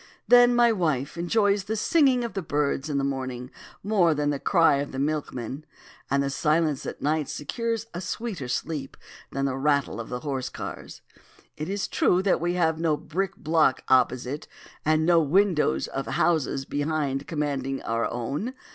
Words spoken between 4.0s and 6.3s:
than the cry of the milkman, and